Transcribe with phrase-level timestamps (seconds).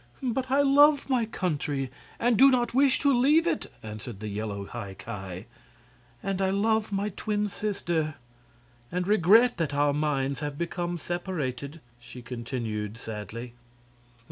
[0.23, 4.65] "But I love my country, and do not wish to leave it," answered the yellow
[4.65, 5.45] High Ki.
[6.23, 8.15] "And I love my twin sister,
[8.91, 13.53] and regret that our minds have become separated," she continued, sadly.